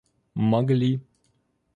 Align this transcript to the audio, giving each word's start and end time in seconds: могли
могли 0.49 0.89